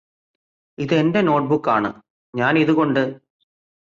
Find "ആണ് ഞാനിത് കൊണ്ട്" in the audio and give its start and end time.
1.69-3.03